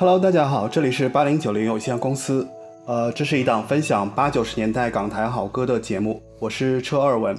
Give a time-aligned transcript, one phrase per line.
[0.00, 2.46] Hello，大家好，这里是八零九零有限公司。
[2.86, 7.36] 呃，这是一档分享八九十年代港台好歌的节目，我是车二文，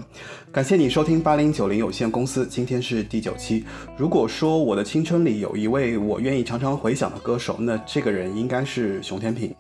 [0.51, 3.63] 感谢你收听八零九零有限公司，今天是第九期。
[3.95, 9.55] 如果说我的青春里有一位我愿意常常回想的歌手，那这个人应该是熊天平。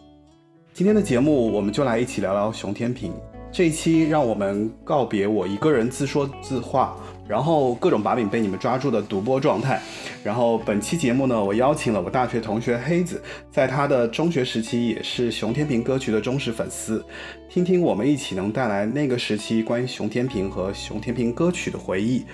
[0.73, 3.13] 今天的节目，我们就来一起聊聊熊天平。
[3.49, 6.97] 这一期让我们告别我一个人自说自话。
[7.29, 9.79] 然后各种把柄被你们抓住的独播状态。
[10.23, 13.21] 然后本期节目呢，我邀请了我大学同学黑子，
[13.51, 17.05] 在他的中学时期也是熊天平歌曲的忠实粉丝，
[17.47, 22.25] 听听我们一起能带来那个时期关于熊天平和熊天平歌曲的回忆。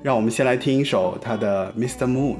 [0.00, 2.06] 让我们先来听一首他的《Mr.
[2.06, 2.36] Moon》。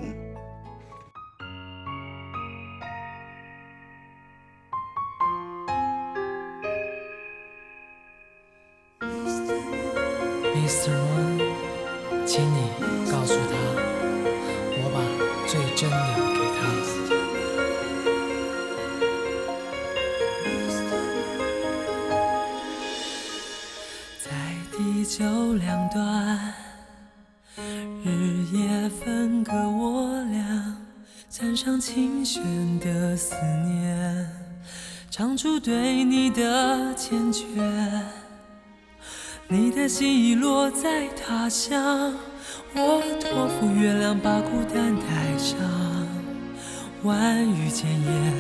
[41.50, 42.14] 在他乡，
[42.76, 45.58] 我托付月亮把孤单带上，
[47.02, 48.32] 万语千言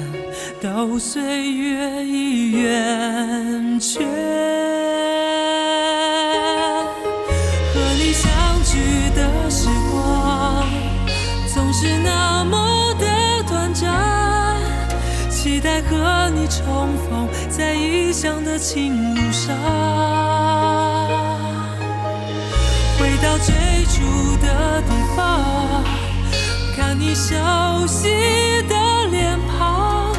[0.62, 3.98] 都岁月已圆缺。
[7.74, 8.30] 和你相
[8.62, 10.64] 聚的时光，
[11.52, 13.06] 总是那么的
[13.48, 14.56] 短暂，
[15.28, 17.28] 期待和你重逢。
[17.48, 19.19] 在异乡的情路
[23.22, 23.54] 到最
[23.84, 25.84] 初的地方，
[26.74, 28.08] 看你熟悉
[28.68, 30.14] 的脸庞，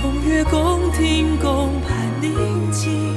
[0.00, 3.14] 共月共听共盼宁静。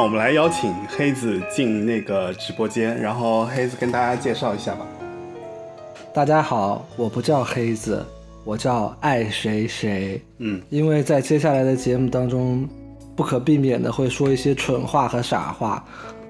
[0.00, 4.86] 让我们来邀请黑子进那个直播间，然后黑子跟大家介绍一下吧。
[6.14, 8.02] 大家好，我不叫黑子，
[8.42, 10.18] 我叫爱谁谁。
[10.38, 12.66] 嗯，因为在接下来的节目当中，
[13.14, 15.84] 不可避免的会说一些蠢话和傻话，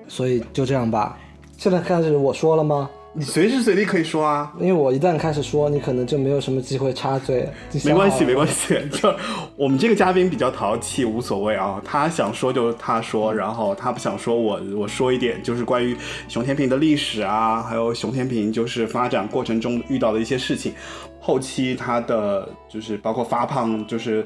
[0.08, 1.16] 所以就这样吧。
[1.56, 2.90] 现在开始我说了吗？
[3.12, 7.48] 你随时随地可以说啊，因为我一旦开始说，你可能就没有什么机会插嘴。
[7.84, 8.78] 没关系，没关系。
[8.92, 9.12] 就
[9.56, 15.96] 我们这个嘉宾比较淘气，无所谓啊，他想说就他说，然后他不想说，我我说一点，就是关于
[16.28, 20.72] 熊天平的历史啊，还有熊天平就是发展过程中遇到的一些事情，
[21.18, 24.24] 后期他的就是包括发胖，就是。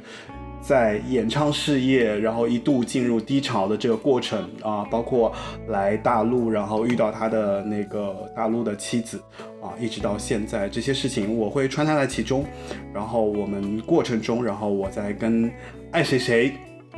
[0.66, 5.30] 在演唱事业，然后一度进入低潮的这个过程啊，包括
[5.68, 9.20] 来大陆，然后遇到他的那个大陆的妻子
[9.62, 12.46] 啊，一直到现在这些事情，我会穿插在其中。
[12.94, 15.52] 然后我们过程中，然后我再跟
[15.90, 16.52] 爱谁谁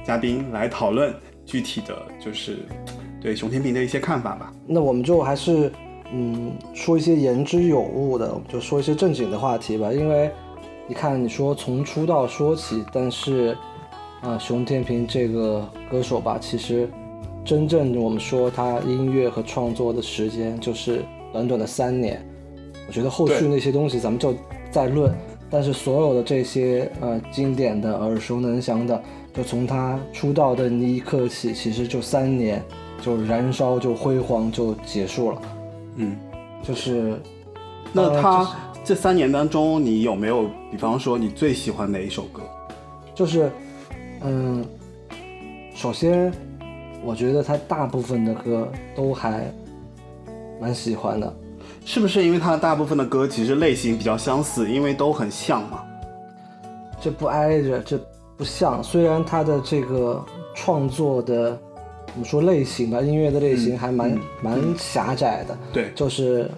[0.05, 1.13] 嘉宾来讨论
[1.45, 2.59] 具体的就是
[3.21, 4.53] 对熊天平的一些看法吧。
[4.65, 5.73] 那我们就还是
[6.13, 10.31] 嗯说一些言之有物的，我们就说一些正经的话题吧，因为。
[10.89, 13.57] 你看，你说从出道说起，但是，
[14.21, 16.89] 啊，熊天平这个歌手吧，其实
[17.45, 22.25] 真正我们说他音乐和创作的时间就是短短的三年。
[22.87, 24.33] 我觉得后续那些东西咱们就
[24.71, 25.13] 再论，
[25.51, 29.03] 但是所有的这些呃经典的、耳熟能详的，
[29.35, 32.63] 就从他出道的那一刻起，其实就三年，
[33.03, 35.43] 就燃烧、就辉煌、就结束了。
[35.97, 36.17] 嗯，
[36.63, 37.21] 就是，
[37.93, 38.49] 那他。
[38.87, 42.41] 这三年当中，你有没有，比方说你最喜欢哪一首歌？
[43.17, 43.51] 就是，
[44.23, 44.65] 嗯，
[45.75, 46.33] 首先，
[47.05, 49.53] 我觉得他大部分的歌都还
[50.61, 51.37] 蛮喜欢的。
[51.85, 55.83] 是不是因为他大部分的歌其实类型比较相似，因为都很像嘛？
[57.01, 57.99] 这不挨着，这
[58.37, 58.81] 不像。
[58.85, 60.25] 虽然他的这个
[60.55, 61.59] 创作的，
[62.15, 65.59] 我们说类型吧，音乐的类型还蛮蛮狭窄的。
[65.73, 66.49] 对，就是。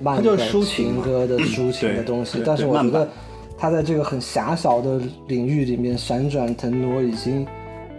[0.00, 3.08] 慢的情歌的抒情的东西，但是我觉得
[3.56, 7.46] 他在这个很狭小的领域里面闪转腾挪，已经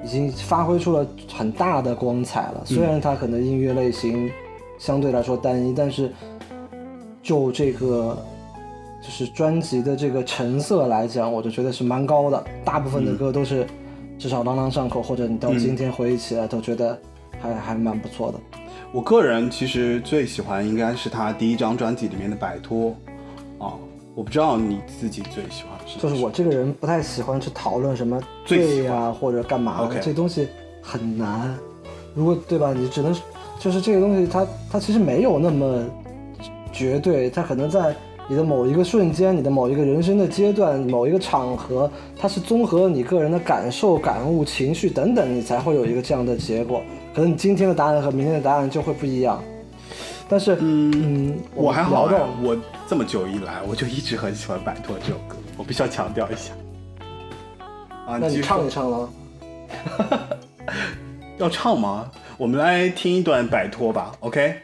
[0.03, 2.61] 已经发挥出了很大的光彩了。
[2.65, 4.29] 虽然他可能音乐类型
[4.77, 6.11] 相对来说单一，但是
[7.21, 8.17] 就这个
[9.03, 12.43] 就是专辑的这个成色来讲，我就觉得是蛮高的。
[12.63, 13.67] 大部分的歌都是
[14.17, 16.97] 至少朗朗上口，或者你到今天回忆起来都觉得
[17.41, 18.39] 还还蛮不错的。
[18.91, 22.89] 我个人其实最喜欢应该是他第一张专辑里面的《摆脱》
[23.63, 23.73] 啊，
[24.15, 25.99] 我不知道你自己最喜欢是。
[25.99, 30.47] 就是我这个人不太喜欢去讨论什么对呀或者干嘛的，这东西
[30.81, 31.55] 很难。
[32.15, 33.15] 如果对吧，你只能
[33.59, 35.85] 就是这个东西，它它其实没有那么
[36.71, 37.95] 绝对，它可能在
[38.27, 46.81] 你的某一个瞬间、你的某一个人生的阶段、某一个场合，它是综合你个人的感受、感悟、情绪等等，你才会有一个这样的结果。
[47.19, 49.43] 可能今天的答案和明天的答案就会不一样，
[50.29, 52.03] 但是，嗯，我还好，
[52.41, 52.55] 我
[52.87, 56.53] 这么久以来，我就一直很喜欢《摆脱》这首歌，我必须要强调一下。
[58.07, 59.09] 啊，那你唱一唱了？
[61.37, 62.09] 要唱吗？
[62.37, 64.55] 我们来听一段《摆脱》吧，OK。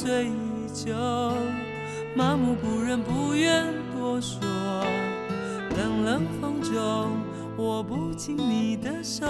[0.00, 0.30] 经心碎已
[0.72, 0.94] 久，
[2.14, 4.40] 麻木不仁，不愿多说。
[5.76, 7.10] 冷冷风中，
[7.58, 9.26] 握不紧你的手，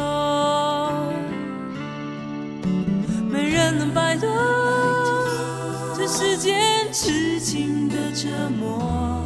[3.28, 4.28] 没人能摆脱
[5.96, 8.28] 这世间痴情的折
[8.60, 9.24] 磨。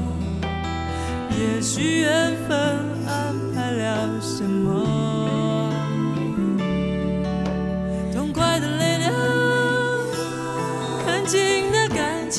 [1.30, 2.56] 也许缘分
[3.06, 4.83] 安排了什么，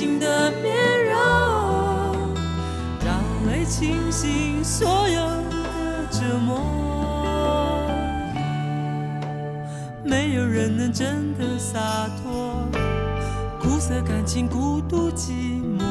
[0.06, 0.76] 情的面
[1.10, 1.16] 容，
[3.04, 5.20] 让泪清醒所有
[5.50, 6.62] 的折磨。
[10.04, 12.70] 没有人能真的洒脱，
[13.60, 15.32] 苦涩感情孤独寂
[15.80, 15.84] 寞，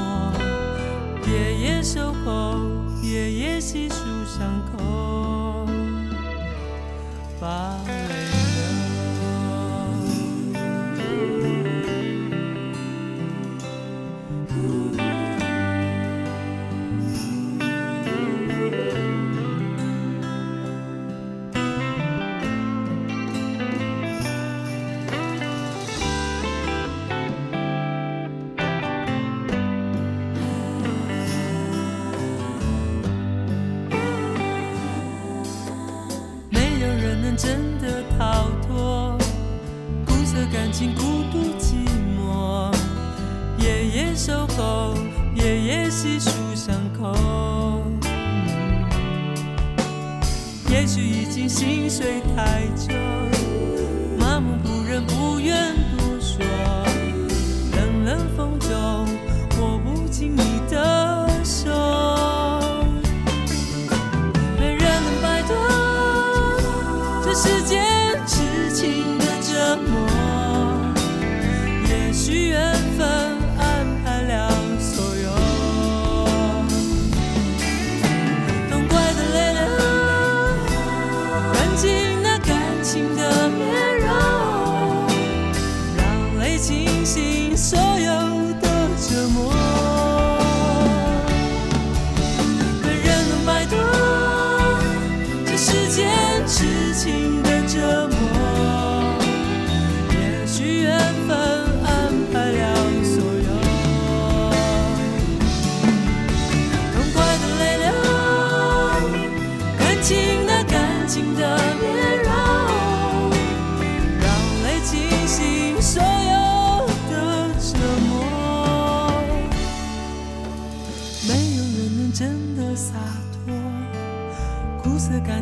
[1.29, 2.55] 夜夜守候。
[3.03, 5.67] 夜夜细数伤口，
[7.39, 8.44] 把泪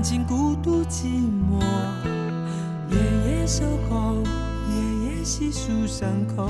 [0.02, 1.06] 苦涩感情，孤独寂
[1.48, 1.60] 寞，
[2.90, 4.16] 夜夜守候，
[4.68, 4.74] 夜
[5.06, 6.44] 夜细数伤口，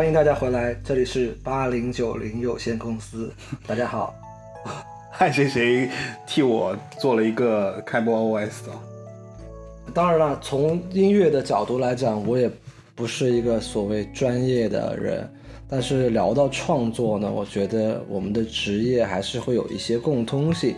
[0.00, 3.30] 欢迎大家回来，这里是八零九零有限公司，
[3.66, 4.14] 大家好。
[5.12, 5.90] 嗨谁谁
[6.26, 8.80] 替我做了一个开播 OS 哦。
[9.92, 12.50] 当然了，从音乐的角度来讲，我也
[12.94, 15.30] 不是一个所谓专业的人，
[15.68, 20.74] 但是聊到创作呢，我觉得我们的职业还是会有一些共通性，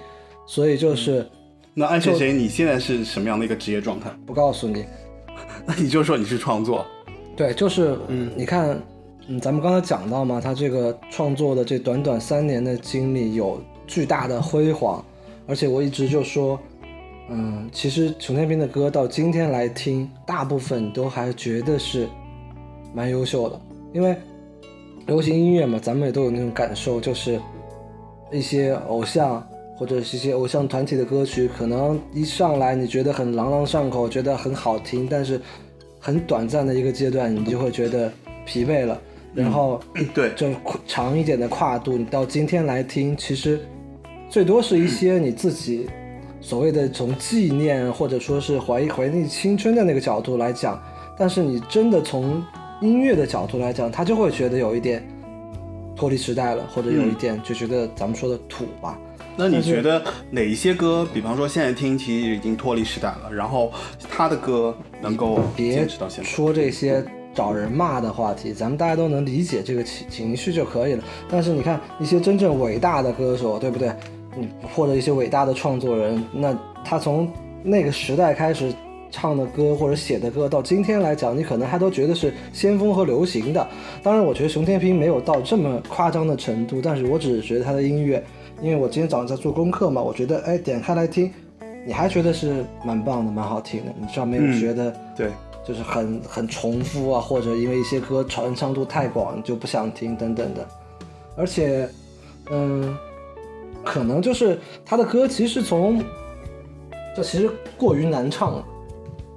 [0.48, 1.24] 所以就是
[1.74, 4.10] 那爱谁谁，你现在是什么样的一个职业状态？
[4.26, 4.84] 不告诉你。
[5.64, 6.84] 那 你就说你是创作，
[7.36, 8.76] 对，就是嗯，你看，
[9.28, 15.04] 嗯，咱们刚才讲到嘛，他这个创作的这短短三年的经历有巨大的辉煌，
[15.46, 16.58] 而且我一直就说，
[17.28, 22.08] 嗯，其实熊天平的歌到今天来听，大部分都还觉得是
[22.92, 23.60] 蛮优秀的，
[23.92, 24.16] 因为
[25.06, 27.40] 流行音乐嘛，咱们也都有那种感受，就是
[28.32, 35.40] 一些偶像或者是一些偶像团体的歌曲，可能一上来你觉得很朗朗上口，觉得很好听，但是
[36.00, 38.12] 很短暂的一个阶段，你就会觉得
[38.44, 39.00] 疲惫了，
[39.34, 39.80] 然后
[40.14, 40.48] 对，就
[40.86, 43.60] 长一点的跨度，你到今天来听，其实
[44.28, 45.88] 最多是一些你自己
[46.40, 50.82] 所谓的从纪念或者说是怀忆怀念青春的那个角度来讲，
[51.18, 52.42] 但是你真的从
[52.80, 55.02] 音乐的角度来讲，他就会觉得有一点
[55.96, 58.98] 脱离时代了，或者有一点就觉得咱们说的土吧。
[59.34, 63.72] 那你觉得哪一些歌，比方说现在听其实已经脱离时代了，然后
[64.10, 66.28] 他的歌能够别坚持到现在？
[66.28, 67.02] 说这些
[67.34, 71.02] 找人骂的话题，咱们大家都能理解这个情情绪就可以了。
[71.30, 73.92] 但是你看一些真正伟大的歌手，对不对？
[74.36, 77.30] 你或者一些伟大的创作人，那他从
[77.62, 78.72] 那个时代开始
[79.10, 83.66] 唱的歌或者写的歌，到今天来讲，你可能还都觉得是先锋和流行的。
[84.02, 88.24] 当然，我觉得熊天平没有到这么夸张的程度，但是我只是觉得他的音乐，
[88.62, 91.30] 因为我今天早上在做功课嘛，我觉得哎点开来听，
[91.86, 94.94] 你还觉得是蛮棒的，蛮好听的，你知道没有嗯觉得？
[95.14, 95.28] 对，
[95.64, 100.66] 就是很很重复啊，或者因为一些歌传唱度太广就不想听等等的，
[101.36, 101.88] 而且，
[102.50, 102.96] 嗯，
[103.84, 106.02] 可能就是他的歌其实从，
[107.16, 108.64] 就其实过于难唱了，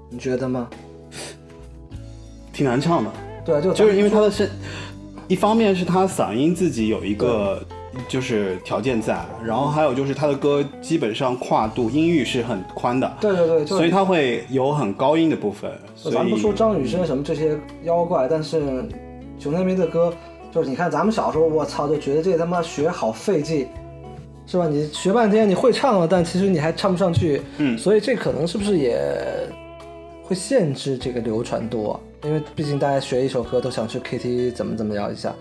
[0.09, 0.67] 你觉得吗？
[2.51, 3.11] 挺难唱的，
[3.45, 4.49] 对啊，就就是因为他的的声，
[5.27, 7.63] 一方面是他嗓音自己有一个
[8.07, 15.71] 就是条件在，然后还有就是他的歌基本上跨度音域是很宽的，对对对，就所以他会有很高音的部分，
[16.11, 18.61] 咱不说张雨生什么这些妖怪，但是
[19.39, 20.13] 熊天平的歌，
[20.51, 23.67] 就是你看咱们小时候，我操，就觉得这他妈学好费劲，
[24.45, 24.67] 是吧？
[24.67, 28.97] 你学半天你会唱了，但其实你还唱不上去，嗯所以这可能是不是也
[30.23, 31.99] 会限制这个流传度啊？
[32.23, 35.31] 因为毕竟大家学一首歌都想去 KTV 怎么怎么样一下，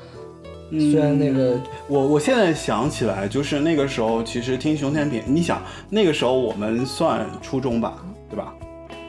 [0.79, 7.95] 虽然那个我我现在想起来，就是那个时候，其实听熊天平，你想那个时候我们算初中吧，
[8.29, 8.55] 对吧？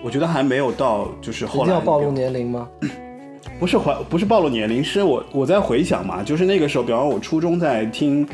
[0.04, 2.68] 我觉得还没有到就是后来暴露年龄吗？
[3.60, 8.28] 不是怀不是暴露年龄，是我我在回想嘛，就是那个时候，比方说我初中在听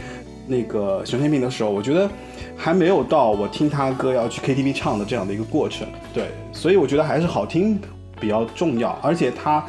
[0.47, 2.09] 那个熊天平的时候，我觉得
[2.57, 7.79] 还没有到我听他歌要去 KTV 唱的这样的一个过程，对，所以我觉得还是好听
[8.19, 9.63] 比较重要，而且他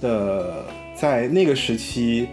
[0.00, 0.64] 的
[0.94, 2.28] 在那个时期，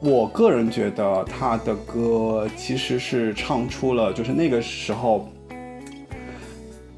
[0.00, 5.28] 我个人觉得他的歌其实是唱出了就是那个时候。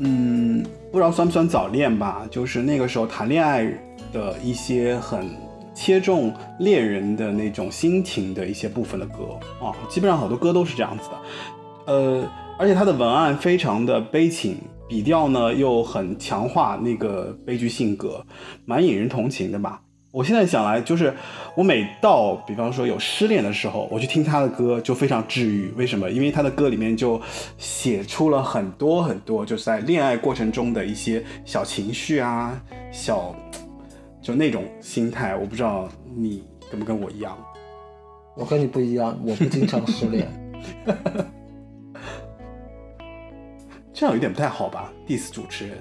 [0.00, 3.64] 嗯，不知道算不算早恋吧，就是那个时候谈恋爱
[4.12, 5.28] 的一些很
[5.74, 9.24] 切中恋人的那种心情的一些部分的歌
[9.60, 11.92] 啊，基本上好多歌都是这样子的。
[11.92, 12.24] 呃，
[12.56, 18.24] 而且他的文案非常的悲情，笔调呢又很强化那个悲剧性格，
[18.64, 19.80] 蛮引人同情的吧。
[20.10, 21.12] 我现在想来，就是
[21.54, 25.70] 我每到，比方说有失恋的时候，我去听他的歌就非常治愈。
[25.76, 26.10] 为什么？
[26.10, 27.20] 因为他的歌里面就
[27.58, 32.58] 写出了很多很多，就是在恋爱过程中的一些小情绪啊，
[32.90, 33.36] 小
[34.22, 35.36] 就那种心态。
[35.36, 35.86] 我不知道
[36.16, 37.36] 你跟不跟我一样。
[38.34, 40.26] 我跟你不一样，我不经常失恋。
[43.92, 45.76] 这样有点不太好吧？diss 主持人。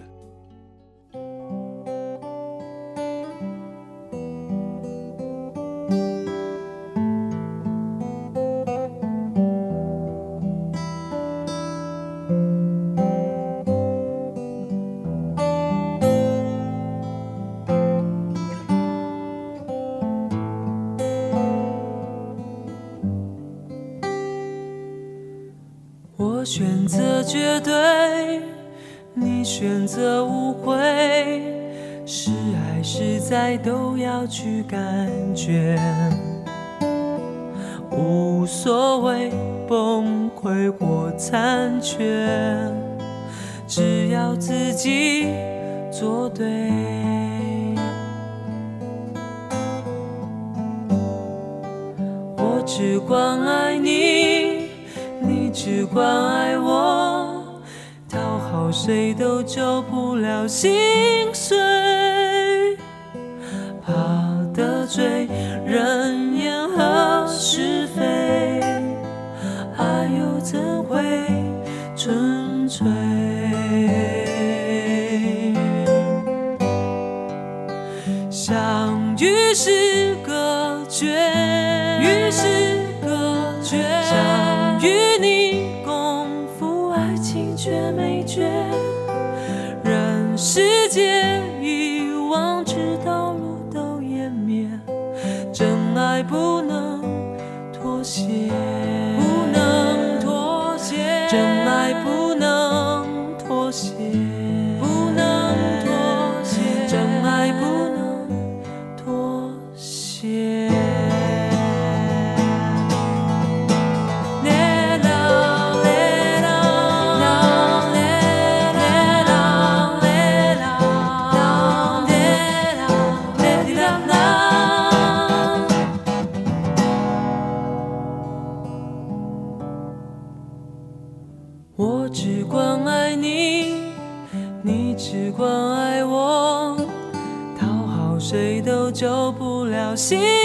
[140.16, 140.37] 不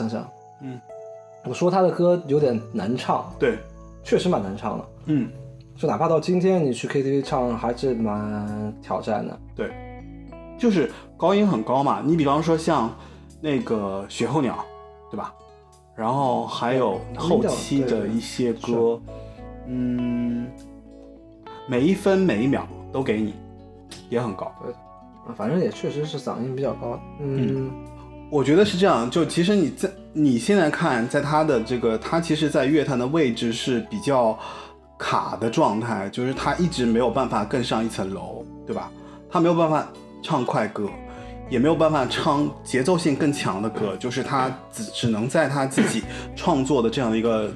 [0.00, 0.26] 想想，
[0.62, 0.80] 嗯，
[1.44, 3.58] 我说他的歌有点难唱，对，
[4.02, 4.84] 确实蛮难唱的。
[5.06, 5.30] 嗯，
[5.76, 9.38] 就哪怕到今天，你去 KTV 唱还是蛮挑战的。
[9.54, 9.70] 对，
[10.58, 12.00] 就是高音很高嘛。
[12.02, 12.90] 你比方说像
[13.42, 14.64] 那个雪候鸟，
[15.10, 15.34] 对吧？
[15.94, 18.98] 然后还有后期的一些歌，
[19.66, 20.46] 嗯，
[21.68, 23.34] 每一分每一秒都给你，
[24.08, 24.50] 也很高。
[24.64, 24.72] 对
[25.36, 26.98] 反正也确实是嗓音比较高。
[27.20, 27.70] 嗯，
[28.30, 34.38] 我觉得是这样，就其实你在你现在看，在他的这个，他其实，在乐坛的位置是比较
[34.96, 38.88] 卡的状态，就是他一直没有办法更上一层楼，对吧？
[39.28, 39.84] 他没有办法
[40.22, 40.88] 唱快歌，
[41.48, 46.04] 也没有办法唱节奏性更强的歌，就是他只只能在他自己
[46.36, 47.52] 创作的这样的一个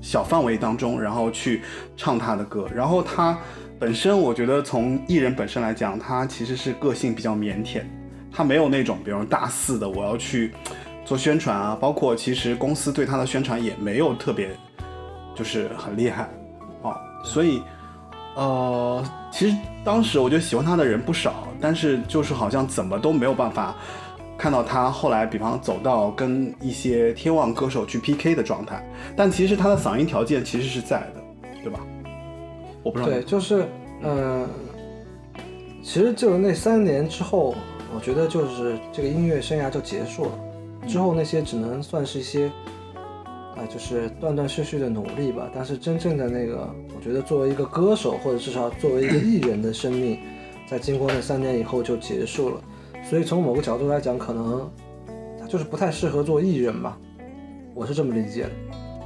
[0.00, 1.62] 小范围当中，然后去
[1.96, 2.66] 唱他的歌。
[2.74, 3.38] 然后他
[3.78, 7.82] 本身，我觉得从艺人本身来讲，他其实是个性比较腼腆，
[8.32, 10.52] 他没有那种比如大肆的我要去
[11.04, 14.50] 做宣传啊，包括其实公司对他的宣传也没有特别
[15.34, 16.28] 就是很厉害
[16.82, 17.62] 哦，所以
[18.36, 23.74] 呃，其实当时我觉得喜欢他的人不少，但是就是好像怎么都没有办法
[24.38, 28.82] 看到他后来，比方走到跟一些天王歌手去 PK 的状态，
[29.16, 31.20] 但其实他的嗓音条件其实是在的，
[31.62, 31.80] 对吧？
[32.82, 33.66] 我不知道，对，就是
[34.02, 34.48] 嗯、
[35.82, 37.54] 其实就是那三年之后，
[37.94, 40.30] 我觉得就是这个音乐生涯就结束了。
[40.88, 42.46] 之后那些只能算是一些，
[43.56, 45.50] 啊、就是断断续续的努力吧。
[45.54, 50.18] 但是真正的那个，我觉得作为一个歌手，或者至少作为一个艺人的生命，
[50.68, 52.60] 在经过那三年以后就结束了。
[53.08, 54.70] 所以从某个角度来讲，可能
[55.38, 56.98] 他就是不太适合做艺人吧。
[57.74, 58.50] 我是这么理解的，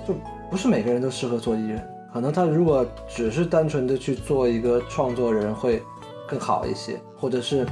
[0.06, 0.14] 就
[0.50, 1.82] 不是每个人都适合做艺人。
[2.12, 5.82] 可能他如果只是单纯的去做一个创作人会
[6.28, 7.66] 更好一些，或者是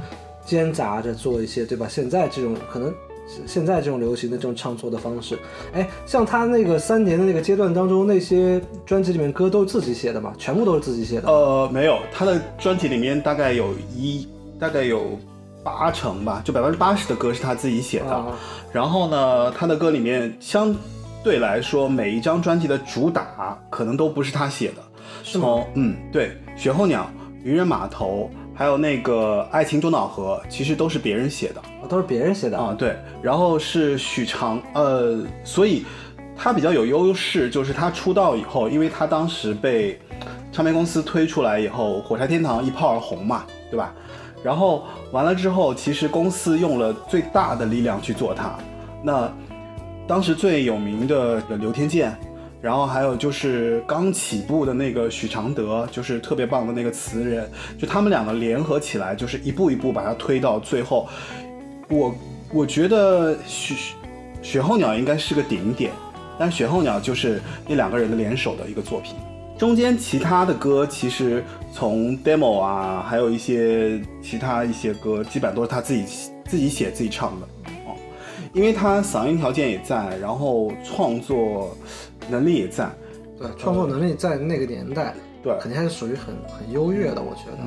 [0.45, 1.87] 兼杂着做一些，对吧？
[1.89, 2.93] 现在这种可能
[3.45, 5.37] 现在这种流行的这种唱作的方式，
[5.73, 11.29] 哎，像他那个三年的那个阶段当中，那些专辑里面歌都是自己写的嘛，全部都是自己写的。
[11.29, 14.27] 呃，没有，他的专辑里面大概有一
[14.59, 15.17] 大概有
[15.63, 18.13] 八成吧，就百分之八十的歌是他自己写的。
[18.13, 18.37] 啊，
[18.71, 20.75] 然后呢，他的歌里面相
[21.23, 24.83] 对来说，每一张专辑的主打可能都不是他写的。
[25.23, 25.43] 是吗？
[25.43, 27.09] 从嗯，对，雪候鸟、
[27.43, 31.61] 渔人码头，还有那个爱情多瑙河，其实都是别人写的。
[31.81, 32.57] 哦都是别人写的。
[32.57, 35.85] 啊，对，然后是许长，呃，所以
[36.35, 39.99] 他比较有优势，就是他出道以后，因为他当时被
[40.51, 43.93] 唱片公司推出来以后，火柴天堂一炮而红嘛，对吧？
[44.43, 48.55] 然后完了之后，其实公司用了最大的力量去做他。
[49.01, 49.31] 那
[50.07, 52.13] 当时最有名的刘天健，
[52.63, 61.09] 然后还有就是刚起步的那个许常德，就是特别棒的那个词人，就他们两个联合起来，就是一步一步把他推到最后。
[61.89, 62.15] 我
[62.53, 63.75] 我觉得雪
[64.41, 65.91] 雪候鸟应该是个顶点，
[66.39, 69.13] 但雪候鸟就是那两个人的联手的一个作品。
[69.57, 76.05] 中间其他的歌其实从 demo 啊，还有一些其他一些歌，基本都是他自己
[76.45, 77.47] 自己写自己唱的
[77.85, 77.95] 哦，
[78.53, 81.77] 因为他嗓音条件也在，然后创作
[82.29, 82.89] 能力也在，
[83.37, 87.57] 对，创作能力在那个年代，对，肯定还是属于很很优越的，我觉得。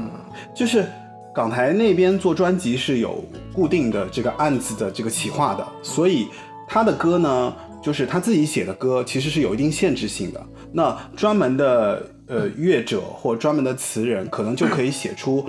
[0.54, 0.86] 就是
[1.34, 6.28] 港台那边做专辑是有固定的这个案子的这个企划的，所以
[6.68, 10.40] 他的歌呢，就是他自己写的歌，其实是有一定限制性的。
[10.72, 15.44] 那专门的呃 乐者或专门的词人，可能就可以写出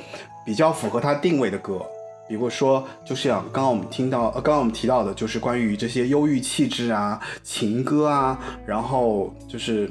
[0.46, 1.82] 比较符合他定位的歌。
[2.28, 9.90] 比如说，就是像刚刚我们听到，呃，刚刚我们提到的，就是关于这些忧郁气质啊、情歌啊，然后就是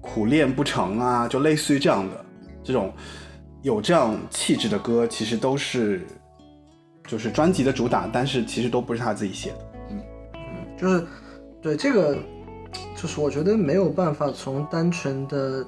[0.00, 2.24] 苦练不成啊，就类似于这样的
[2.64, 2.92] 这种
[3.62, 6.06] 有这样气质的歌，其实都是
[7.06, 9.58] 就是专辑的主打，但是其实都不是他自己写的。
[9.90, 10.02] 嗯
[10.34, 11.06] 嗯就是
[11.62, 12.16] 对这个，
[12.96, 15.64] 就是我觉得没有办法从单纯的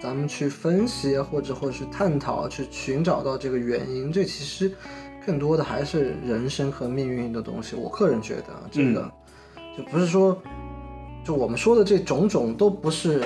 [0.00, 4.12] 咱们去分析，或者或者去探讨，去寻找到这个原因。
[4.12, 4.72] 这其实
[5.28, 7.76] 更多的还是人生和命运的东西。
[7.76, 9.12] 我个人觉得啊，这个、
[9.76, 10.34] 就不是说，
[11.22, 13.22] 就我们说的这种种都不是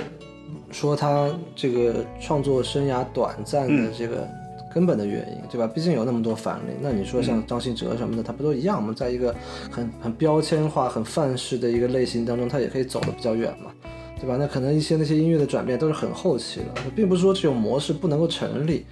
[0.73, 4.29] 说他这个创作生涯短暂的嗯这个
[4.75, 5.65] 根本的原因，对吧？
[5.73, 6.73] 毕竟有那么多反例。
[6.81, 8.93] 那你说像张信哲什么的，他不都一样吗？
[8.93, 9.33] 在一个
[9.71, 13.71] 很很标签化、很范式的一个类型当中，他也可以走得比较远嘛，
[14.19, 14.37] 对吧？
[14.37, 18.85] 那可能一些那些音乐的转变都是很后期的，并不是说这种模式不能够成立。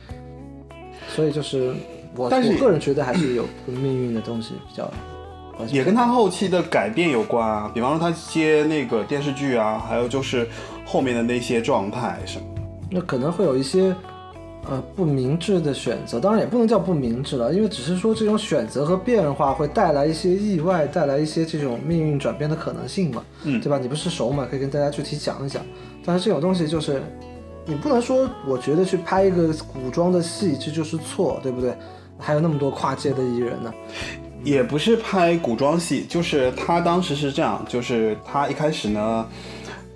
[1.09, 1.75] 所以就是
[2.17, 4.91] 我但是我个人觉得还是有跟命运的东西比较。
[5.69, 10.49] 也跟他后期的改变有关啊，比方说他接那个电视剧啊，还有就是
[10.87, 12.63] 后面的那些状态什么的。
[12.91, 13.95] 那可能会有一些
[14.71, 23.79] 呃不明智的选择，当然也不能叫不明智了，因为只是说这种选择和变化会带来一些意外，带来一些这种命运转变的可能性嘛，嗯对吧？
[23.79, 25.63] 你不是熟嘛，可以跟大家具体讲一讲。
[26.07, 27.03] 但是这种东西就是
[27.67, 31.75] 你不能说，我觉得去拍一个古装的戏这就是错，对不对？
[32.21, 33.73] 还有那么多跨界的艺人呢，
[34.45, 39.27] 也不是拍古装戏，就是他当时是这样，就是他一开始呢，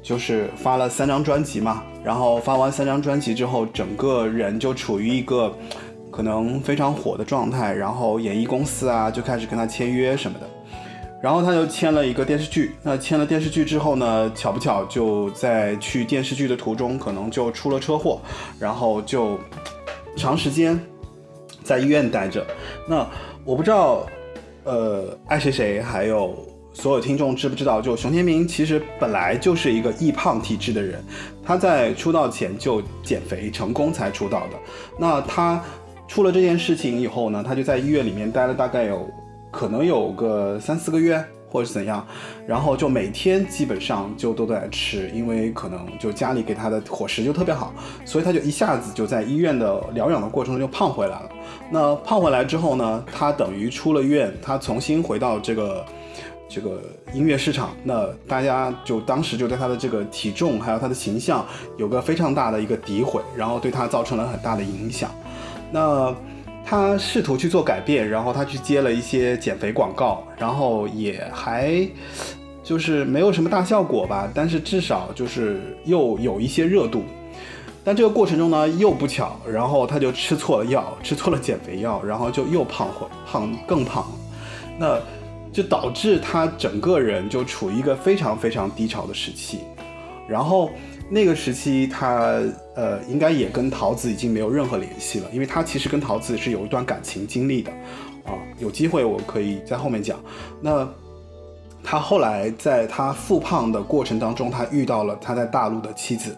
[0.02, 5.52] 就是发了三张专辑嘛，然后发完三张专辑之后，整个人就处于一个
[6.10, 10.46] 可能非常火的状态，然后演艺公司啊就开始跟他签约什么的，
[11.22, 12.76] 然后他就签了一个电视剧。
[12.82, 18.20] 那签了电视剧之后呢，巧不巧就在去电视剧的途中，可能就出了车祸，
[18.58, 19.38] 然后就
[20.16, 20.78] 长时间
[21.64, 22.46] 在医院待着。
[22.87, 23.05] 那
[23.44, 24.07] 我不知道，
[24.62, 26.33] 呃，爱谁谁还有。
[26.77, 27.81] 所有听众知不知道？
[27.81, 31.00] 就熊天明其实本来就是一个易胖体质的人，
[31.40, 34.59] 他在出道前就减肥成功才出道的。
[34.98, 35.62] 那他
[36.09, 39.09] 出了这件事情以后呢，他就在医院里面待了大概有
[39.53, 42.04] 可能有个三四个月，或者是怎样，
[42.48, 47.72] 然后就每天基本上就都在吃，因为可能就家里给他的伙食就特别好，
[48.04, 51.30] 所以他就一下子就在医院的疗养的过程中就胖回来了。
[51.70, 55.84] 那胖回来之后呢，他等于出了院，他重新回到这个。
[56.46, 61.44] 这个音乐市场，那大家就当时就对他的这个体重还有他的形象
[61.78, 65.10] 有个非常大的一个诋毁，然后对他造成了很大的影响。
[65.72, 66.14] 那
[66.64, 71.87] 他试图去做改变，然后他去接了一些减肥广告，然后也还
[72.62, 77.05] 就是没有什么大效果吧，但是至少就是又有一些热度。
[77.85, 84.07] 但这个过程中呢，又不巧，然后他就吃错了药，吃错了减肥药，然后就又胖回胖更胖。
[84.79, 84.98] 那。
[85.55, 89.61] 就导致他整个人就处于一个非常非常低潮的时期，
[90.27, 90.68] 然后
[91.10, 92.40] 那个时期他
[92.74, 97.70] 呃应该也跟桃子已经没有任何联系了，因为他其实跟桃子是有一段感情经历的，
[98.24, 100.18] 啊，有机会我可以在后面讲。
[100.60, 100.88] 那
[101.82, 106.36] 他后来在他复胖的过程当中，他遇到了他在大陆的妻子，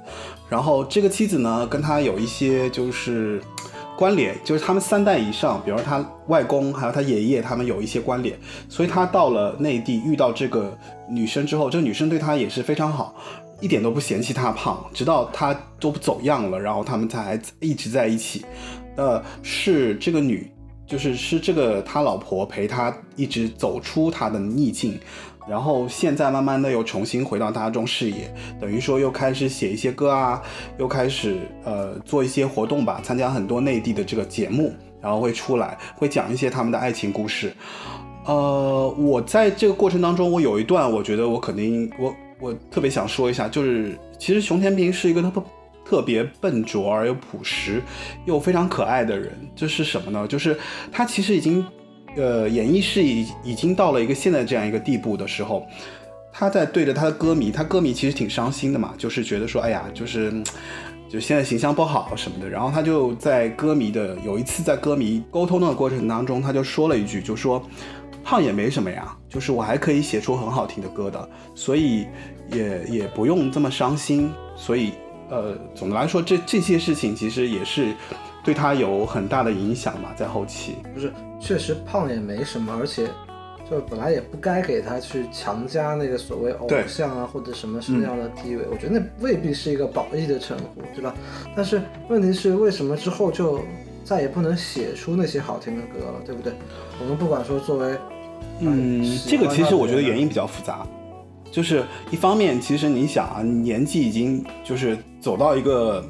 [0.49, 3.41] 然后这个妻子呢跟他有一些就是。
[3.99, 10.77] 关联就是他们三代以上，比如他外公还有他爷爷，他们有一些关联，所以他到了内地遇到这个
[11.09, 13.15] 女生之后，这个女生对他也是非常好，
[13.61, 18.45] 一点都不嫌弃他胖，直到他都不走样了，然后他们才一直在一起。
[18.97, 20.51] 呃，是这个女，
[20.87, 24.99] 就是是这个他老婆陪他一直走出他的逆境。
[25.49, 30.43] 然后现在慢慢的又重新回到大众视野，等于说又开始写一些歌啊，
[30.77, 37.55] 又开始呃做一些活动吧，参加很多内地的这个节目，然后会出来会讲一些他们的爱情故事。
[38.25, 45.45] 呃，我在这个过程当中，我有一段我觉得我肯定我我特别想说一下，就是其实熊天平是一个特
[45.85, 47.83] 特别笨拙而又朴实
[48.25, 49.33] 又非常可爱的人。
[49.55, 50.27] 这是什么呢？
[50.27, 50.59] 就是
[50.91, 51.65] 他其实已经。
[52.19, 55.67] 呃，演艺是已已经到了一个现在这样一个地步的时候，
[56.33, 60.33] 他在对着他的歌迷，他歌迷其实挺伤心的嘛，就是觉得说，哎呀，就是
[61.11, 62.49] 就现在形象不好什么的。
[62.49, 67.63] 然后他就在歌迷的有一次在歌迷沟通的过程当中，他就说了一句，就说
[68.27, 72.09] 胖也没什么呀，就是我还可以写出很好听的歌的，所以
[72.51, 74.33] 也也不用这么伤心。
[74.57, 74.95] 所以
[75.31, 77.95] 呃，总的来说，这这些事情其实也是。
[78.45, 83.09] 对他有很大的影响嘛，在后期不是，确实胖也没什么，而且
[83.69, 91.13] 就本来也不该给他去强加那个所谓偶像啊或者什么什么样的地位，我觉得那未必是一个褒义的称呼，对吧？
[91.57, 93.61] 但是问题是为什么之后就
[94.05, 96.53] 再也不能写出那些好听的歌了，对不对？
[97.01, 97.99] 我们不管说作为，
[98.61, 100.87] 嗯，这个其实我觉得原因比较复杂，
[101.51, 106.05] 就是一方面其实你想啊，年纪已经就是走到一个。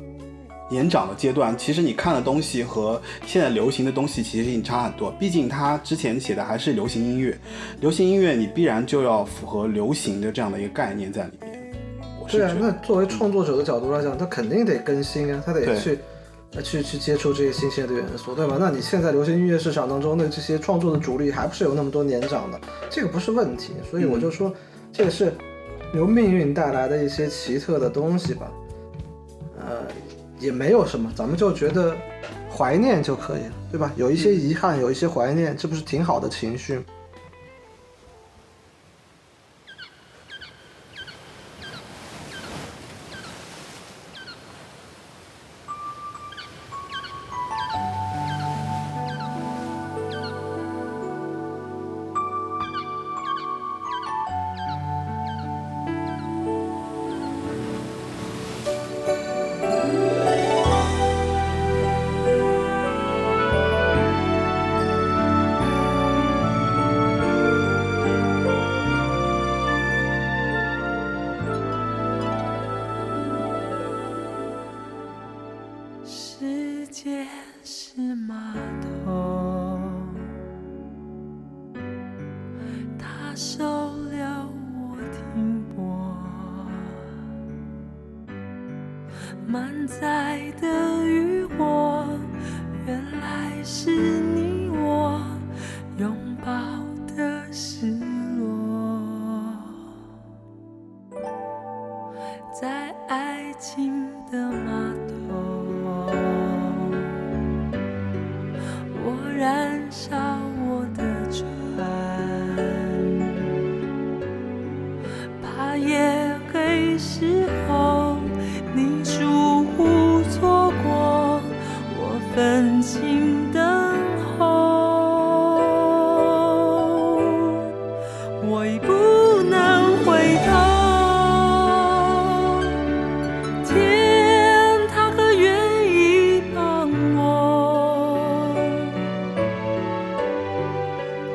[0.69, 5.13] 年长的阶段，其实你看的东西和现在流行的东西其实已经差很多。
[5.13, 7.39] 毕竟他之前写的还是流行音乐，
[7.81, 11.73] 流行音乐你必然就要符合流行的这样的一个概念在里面。
[12.29, 16.01] 对啊，那作为创作者的角度来讲，他肯定得更新啊，他得去
[16.63, 18.57] 去去接触这些新鲜的元素，对吧？
[18.59, 22.61] 那你现在流行音乐市场当中的这些创作的主力，还不是有那么多年长的？
[22.91, 24.53] 这个不是问题，所以我就说，
[24.93, 25.33] 这个是
[25.95, 28.51] 由命运带来的一些奇特的东西吧。
[29.61, 29.77] 呃。
[30.39, 31.97] 也没有什么，咱们就觉得
[32.55, 33.91] 怀念就可以了，对吧？
[33.97, 36.79] 有一些遗憾，有一些怀念，这不是挺好的情绪？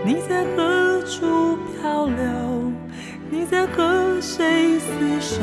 [0.04, 2.72] 你在何处漂流？
[3.30, 5.40] 你在和谁厮守？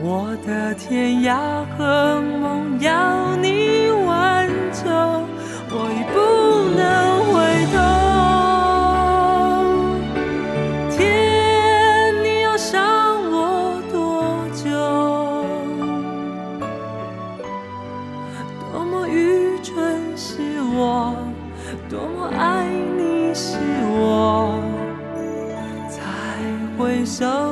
[0.00, 4.84] 我的天涯和梦要你挽救，
[5.70, 6.16] 我已不
[6.76, 6.84] 能
[27.18, 27.47] 会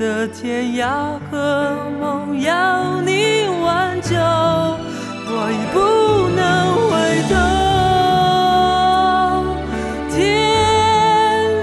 [0.00, 5.78] 的天涯和梦要你挽救，我已不
[6.34, 6.40] 能
[6.88, 6.90] 回
[7.28, 7.34] 头。
[10.08, 10.24] 天，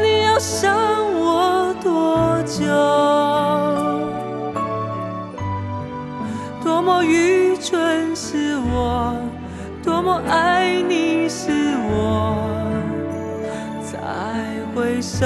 [0.04, 0.78] 你要伤
[1.16, 2.62] 我多久？
[6.64, 9.16] 多么愚蠢是我，
[9.84, 11.50] 多么爱你是
[11.90, 12.38] 我，
[13.82, 13.98] 再
[14.76, 15.26] 回首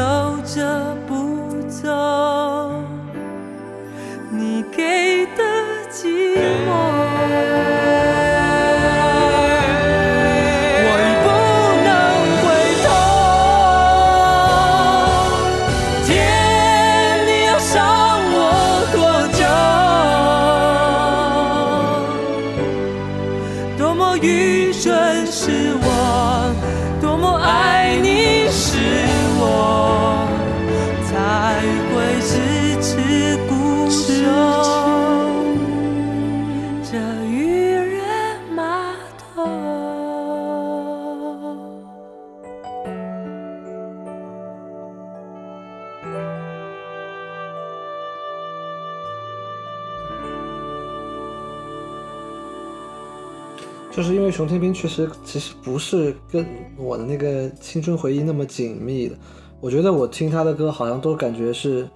[54.31, 56.45] 熊天平确实其实不是跟
[56.77, 59.15] 我的那个青春回忆那么紧密的，
[59.59, 61.87] 我觉得我听他的歌好像都感觉是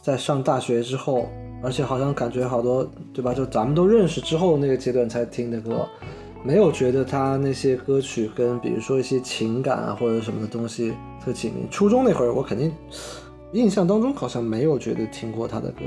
[0.00, 1.28] 在上大学之后，
[1.62, 3.34] 而且好像感觉好多对吧？
[3.34, 5.88] 就咱们都认识之后那个阶段才听的歌，
[6.44, 10.92] 没有觉得他那些歌曲跟比如说一些情感啊或者什么的东西
[11.24, 11.66] 特紧密。
[11.70, 12.72] 初中那会儿我肯定
[13.52, 15.84] 印象当中好像没有觉得听过他的歌，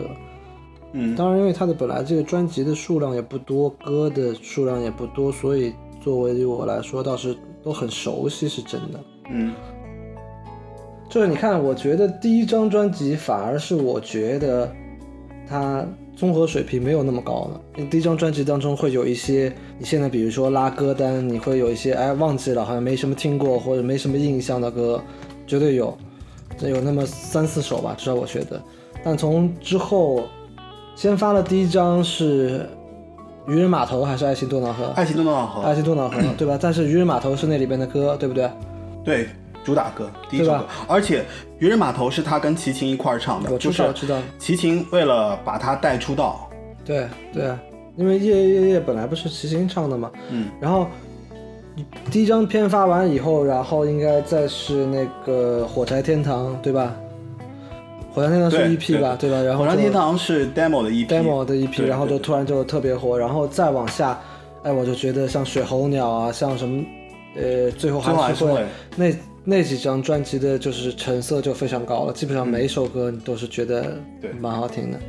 [0.93, 7.33] 嗯，当然，因为他的本来这个专辑的数量也不多，歌的数量也不多，所以作为于我来说倒是
[7.63, 8.99] 都很熟悉，是真的。
[9.29, 9.53] 嗯
[11.07, 14.69] 就是你看，我觉得第一张专辑反而是我觉得
[15.47, 15.85] 它
[16.15, 17.61] 综合水平没有那么高的。
[17.77, 25.01] 因为第一张专辑当中会有一些，你现在比如说拉歌单，你会有一些哎忘记了，好像没什么听过或者没什么印象的歌，
[25.45, 25.95] 绝对有。
[26.61, 28.61] 有那么三四首吧，至少我觉得。
[29.03, 30.25] 但从之后，
[30.95, 32.69] 先发的第一张是
[33.47, 34.87] 渔人码头还是爱情多瑙河？
[34.95, 36.57] 爱情多瑙河，爱情多瑙河， 对吧？
[36.61, 38.49] 但是渔人码头是那里边的歌，对不对？
[39.03, 39.27] 对，
[39.63, 41.25] 主打歌第一首歌，而且
[41.59, 44.17] 渔人码头是他跟齐秦一块儿唱的，我就是知道，知道。
[44.37, 46.49] 齐秦为了把他带出道，
[46.85, 47.59] 对对啊，
[47.95, 50.85] 因为夜夜夜本来不是齐秦唱的嘛，嗯，然后
[52.11, 56.95] 第一张片发完以后，然后应该再是那个火柴天堂，对吧？
[58.13, 59.41] 火山天堂是 EP 吧，对吧？
[59.41, 64.19] 然后火就山天堂是 demo 的 EP demo 的 EP，然后就突然就特别火，然后再往下，
[64.63, 66.83] 哎，我就觉得像水候鸟啊，像什么，
[67.35, 74.99] 呃，最后还还是会那那几张专辑的就是成色就非常高了，基本上每一首歌你都是觉得嗯对蛮好听的。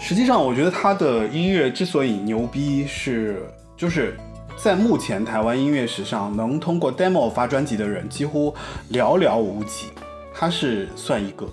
[0.00, 3.42] 实际上，我觉得他的音乐之所以牛逼是，
[3.76, 4.16] 就是
[4.56, 8.52] 在目前台湾音乐史上，能通过 demo 发专辑的人几乎
[8.92, 9.86] 寥寥无几，
[10.34, 11.46] 他是算一个。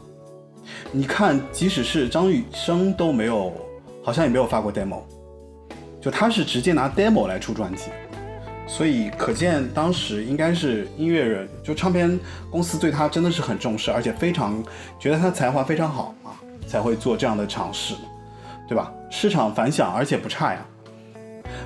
[0.97, 3.51] 你看，即使是张雨生都没有，
[4.01, 5.01] 好像也没有发过 demo，
[5.99, 7.89] 就他是直接拿 demo 来出专辑，
[8.65, 12.17] 所以可见当时应该是音乐人，就唱片
[12.49, 14.63] 公司对他真的是很重视，而且非常
[14.97, 16.31] 觉得他才华非常好嘛，
[16.65, 17.93] 才会做这样的尝试。
[18.65, 18.89] 对吧？
[19.11, 20.65] 市场反响而且不差呀。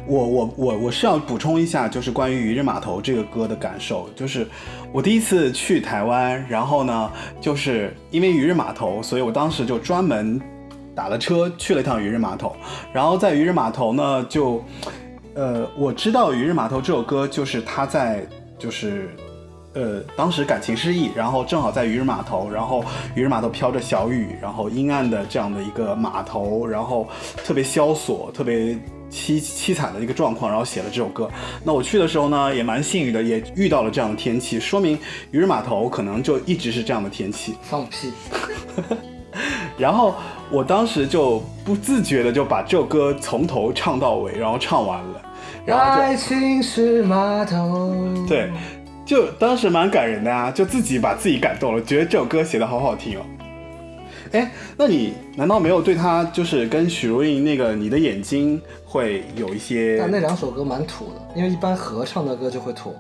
[0.05, 4.45] 我我我我是要补充一下，就是关于《渔人码头》这个歌的感受，就是
[4.91, 10.41] 我第一次去台湾，然后呢，就是因为渔人码头，所以我当时就专门
[10.95, 12.55] 打了车去了一趟渔人码头，
[12.91, 14.63] 然后在渔人码头呢，就
[15.35, 18.25] 呃，我知道《渔人码头》这首歌就是他在
[18.57, 19.09] 就是
[19.75, 22.83] 呃，当时感情失意，然后正好在渔人码头，然后
[23.15, 27.07] 渔人码头飘着小雨，然后阴暗的这样的一个码头，然后
[27.45, 28.75] 特别萧索、特别
[29.11, 31.29] 凄凄惨的一个状况，然后写了这首歌。
[31.63, 34.97] 那我去的时候呢，也蛮幸运的，也遇到了这样的天气，说明
[35.31, 37.55] 渔人码头可能就一直是这样的天气。
[37.61, 38.11] 放屁！
[39.77, 40.15] 然后
[40.51, 45.21] 我当时就不自觉的就把这首歌从头唱到尾，然后唱完了，
[45.65, 47.95] 然后就爱情是码头。
[48.27, 48.49] 对，
[49.05, 53.21] 就当时蛮感人的啊，就自己把自己感动了，觉得这首歌写的好好听哦。
[54.31, 62.93] 哎，那你难道没有对他就是跟许茹芸那个《你的眼睛》会有一些但那两首歌蛮土的，因为一般合唱的歌就会土。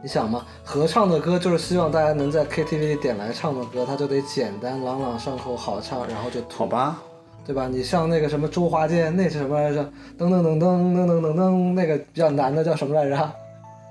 [0.00, 7.02] 你想嘛，合唱的歌就是希望大家能在 KTV 里点来唱的歌，它就得简单朗朗上口，好唱，然后就土好，吧？
[7.44, 7.66] 对吧？
[7.66, 9.82] 你像那个什么周华健，那是什么来着？
[10.18, 13.32] 噔噔噔噔噔噔噔噔，那个比较难的叫什么来着？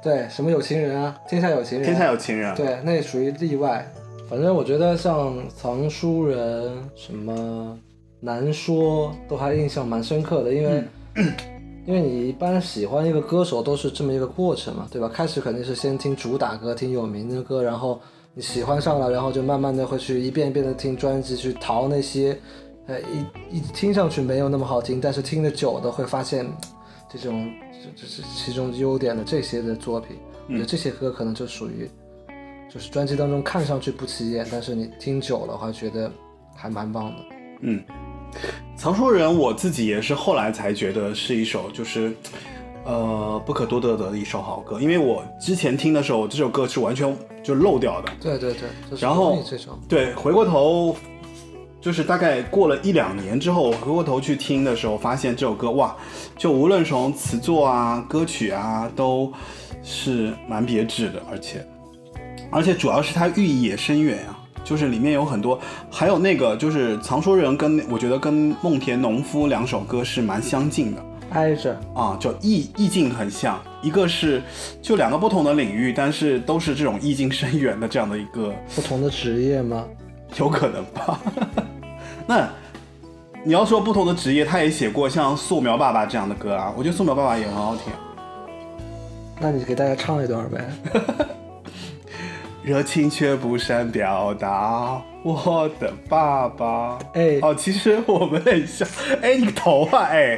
[0.02, 1.18] 对，什么有情人啊？
[1.28, 1.86] 天下有情人。
[1.86, 3.86] 天下有情人，对，那属于例外。
[4.30, 7.80] 反正我觉得像藏书人、什么
[8.20, 10.84] 难说，都还印象蛮深刻的，因为、
[11.88, 15.08] 因为你一般喜欢一个歌手都是这么一个过程嘛，对吧？
[15.08, 18.02] 开始肯定是先听主打歌，听有名的歌，然后
[18.34, 22.38] 你喜欢上了，然后就慢慢的会去一遍一遍的听专辑，去淘那些，
[22.88, 26.46] 呃，一一听上去没有那么好听，但是听得久的会发现
[27.10, 30.18] 这种这这是其中优点的这些的作品，
[30.50, 31.90] 我觉得这些歌可能就属于。
[32.70, 36.11] 就是专辑当中看上去不起眼，但是你听久了话，觉得
[36.55, 37.15] 还蛮棒的。
[37.61, 37.84] 嗯，
[38.76, 42.13] 藏书人我自己也是后来才觉得是一首就是，
[42.86, 48.11] 呃，不可多得的一首好歌，因为我之前听的时候，这首歌是完全就漏掉的。
[48.22, 49.41] 对对对，就是然后
[49.88, 50.95] 对，回过头，
[51.80, 55.95] 就是大概过了一两年之后，我回过头去听的时候，发现这首歌哇，
[56.38, 59.32] 就无论从词作啊、歌曲啊，都
[59.82, 61.65] 是蛮别致的，而且，
[62.52, 64.39] 而且主要是它寓意也深远啊。
[64.64, 65.58] 就是里面有很多，
[65.89, 71.80] 还有那个就是藏书人跟我觉得跟梦田农夫两首歌是蛮相近的挨着。
[71.95, 74.43] 啊，就意意境很像，一个是
[74.82, 79.86] 就两个不同的领域，但是都是这种意境深远的这样的一个不同的职业吗？
[80.38, 81.18] 有可能吧。
[82.28, 82.50] 那
[83.45, 87.93] 你要说不同的职业，他也写过像《素描爸爸》这样的歌啊，我觉得《素描爸爸》也很好听。
[89.39, 90.70] 那你给大家唱一段呗。
[92.68, 96.99] 热情却不善表达，我的爸爸。
[97.13, 98.86] 哎哦，其实我们很像。
[99.22, 100.38] 哎，你个头啊，哎。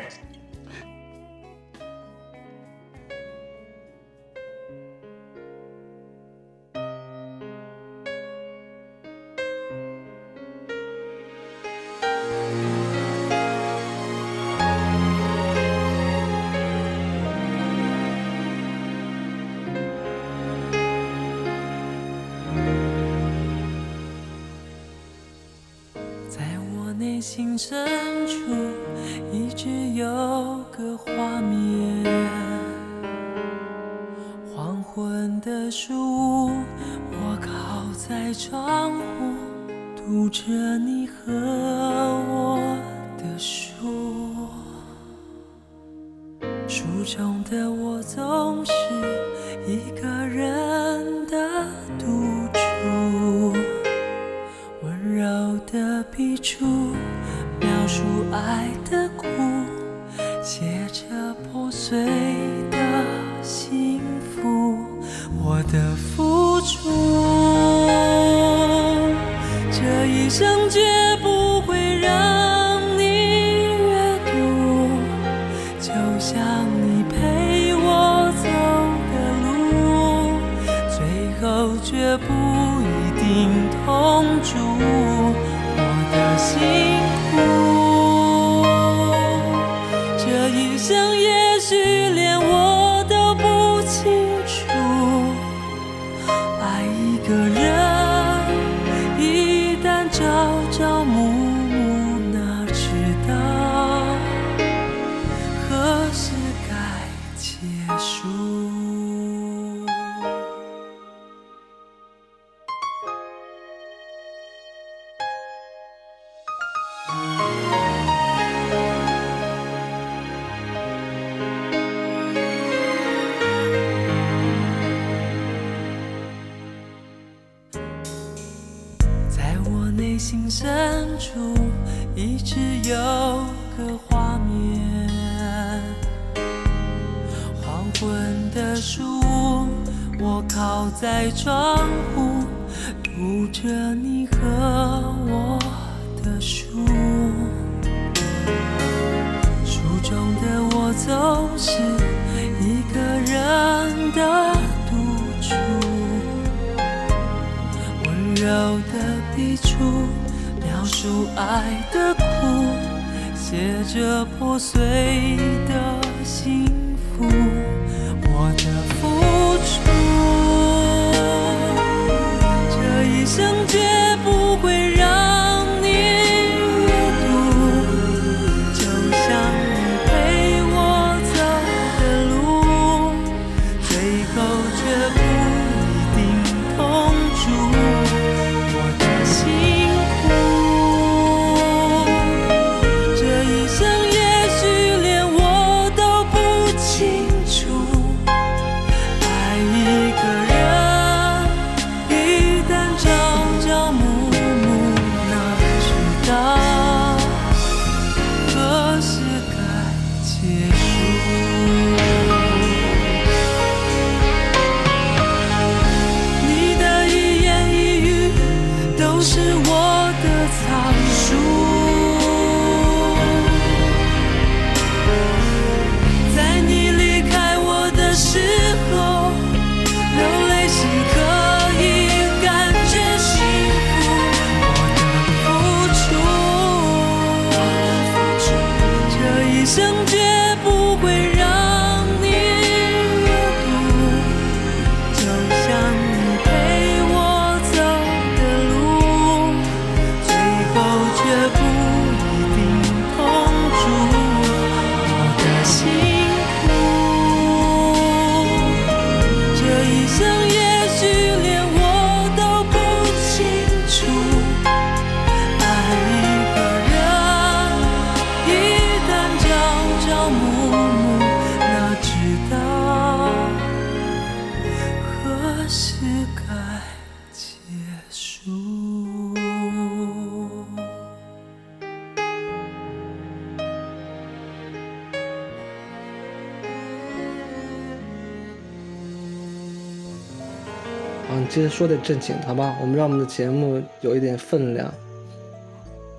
[291.79, 292.75] 说点正经的，好吧？
[292.81, 294.93] 我们让我们的节目有一点分量。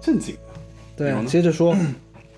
[0.00, 0.40] 正经的。
[0.96, 1.76] 对接着说，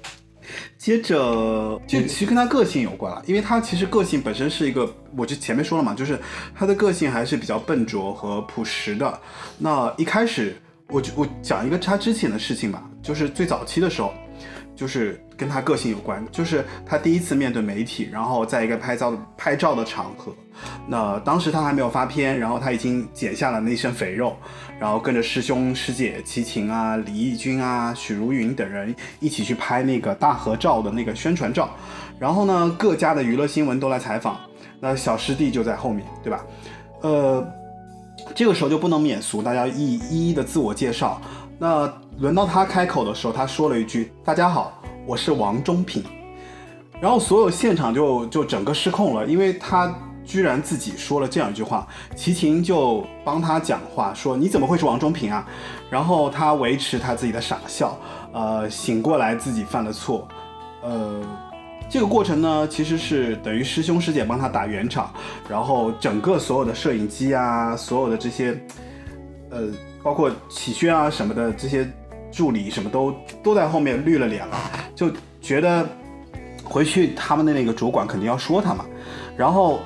[0.76, 6.18] 接着，就其实跟他个性有关了，因为他其实个性本身是一个，我就前面说了嘛，就是
[6.52, 9.20] 他的个性还是比较笨拙和朴实的。
[9.56, 10.56] 那一开始，
[10.88, 14.12] 我就我讲一个他之前的事情吧，就是最早期的时候，
[14.74, 20.34] 就是跟他个性有关，就是他第一次面对媒体，然后在一个拍照的拍照的场合，
[20.86, 24.36] 那当时他还没有发片，然后他已经减下了那身肥肉，
[24.80, 31.70] 然后跟着师兄师姐齐秦啊、李翊君啊、许茹芸等人一起去拍那个大合照的那个宣传照，
[32.18, 34.40] 然后呢，各家的娱乐新闻都来采访，
[34.80, 36.44] 那小师弟就在后面，对吧？
[37.02, 37.46] 呃，
[38.34, 41.20] 这个时候就不能免俗，大家一一一的自我介绍。
[41.62, 41.88] 那
[42.18, 46.02] 轮到他开口的时候，他说了一句：“大家好，我是王中平。”
[47.00, 51.86] 然后所有现场就就整个失控了，因为他居然自己说了这样一句话，
[52.16, 55.46] 齐秦就帮他讲话说：“你怎么会是王中平啊？”
[55.88, 57.96] 然后他维持他自己的傻笑，
[58.32, 60.26] 呃，醒过来自己犯了错，
[60.82, 61.22] 呃，
[61.88, 65.12] 这个过程呢，其实是等于师兄师姐帮他打圆场，
[65.48, 68.60] 然后整个所有的摄影机啊，所有的这些，
[69.50, 69.68] 呃，
[70.02, 71.90] 包括启轩啊什么的这些
[72.30, 74.56] 助理什么都都在后面绿了脸了，
[74.94, 75.88] 就觉得
[76.64, 78.84] 回去他们的那个主管肯定要说他嘛，
[79.36, 79.80] 然后。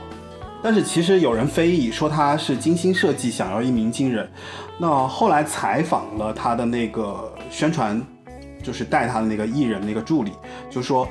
[0.63, 4.29] 但是其实有人非议说他是精心设计，想要一鸣惊人。
[4.79, 8.03] 那后来采访了他的那个宣传，
[8.65, 10.33] 就是带他的那个艺人那个助理，
[10.69, 11.07] 就说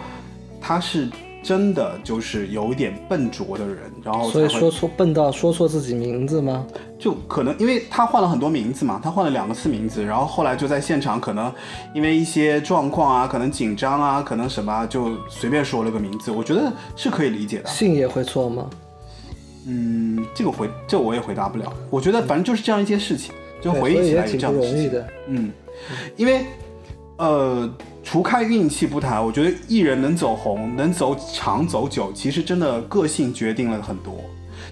[0.59, 1.09] 他是
[1.45, 6.65] 真的就是有一点笨拙的人，然后所以说错笨到说错自己名字吗？
[6.97, 11.53] 就可能因为他换了很多名字嘛，他换了两个次名字，然后后来就在现场可能
[11.93, 17.69] 因为一些状况啊，可能紧张啊，可能什么就随便说了个名字，我觉得是可以理解的。
[17.69, 18.67] 姓也会错吗？
[19.67, 21.71] 嗯，这个回这我也回答不了。
[21.91, 25.07] 我觉得反正就是这样一件事情，就回忆起来也这样容易的。
[25.27, 25.51] 嗯，
[26.15, 26.43] 因为
[27.17, 27.71] 呃，
[28.05, 34.23] 除开运气不谈，我觉得艺人能走红、能走长走久，其实真的个性决定了很多。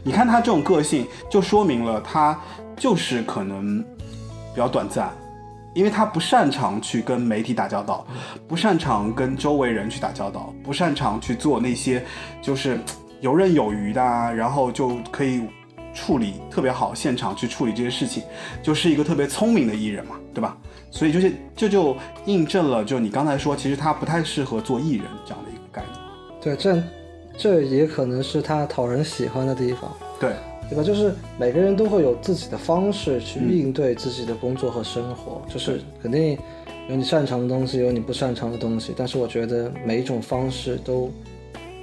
[0.03, 2.39] 你看他这种个性，就说明了他
[2.77, 3.81] 就是可能
[4.53, 5.11] 比较短暂，
[5.73, 8.05] 因为他不擅长去跟媒体打交道，
[8.47, 12.05] 不擅长跟周围人去打交道，不擅长去做那些
[12.41, 12.79] 就是。
[13.23, 15.43] 游刃有余的，啊然后就可以
[15.93, 18.21] 处理特别好，现场去处理这些事情，
[18.61, 20.57] 就是一个特别聪明的艺人嘛，对吧？
[20.93, 25.99] 所以就是这就印证了，就你刚才说，其实他不太适合做艺人这样的一个概念。
[26.39, 26.83] 对，这
[27.35, 29.91] 这也可能是他讨人喜欢的地方。
[30.19, 30.33] 对，
[30.69, 30.83] 对吧？
[30.83, 36.37] 就是每个人都会有自己的方式去应对自己的工作和生活，就是肯定
[36.87, 41.11] 有你擅长的东西，有你不擅长的东西，但是我觉得每一种方式都。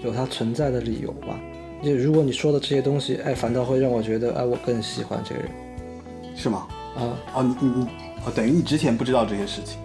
[0.02, 1.38] 有它存在的理由吧？
[1.82, 5.50] 就如果你说的这些东西，哎，反倒会让我觉得，哎，我更喜欢这个人，
[6.34, 6.66] 是吗？
[6.96, 7.86] 啊，哦，你你你，
[8.24, 9.78] 哦，等于你之前不知道这些事情，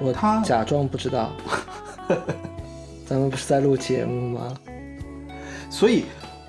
[0.00, 1.32] 我他假装不知道，
[3.06, 4.54] 咱们不是在录节目吗？
[5.68, 6.04] 所以，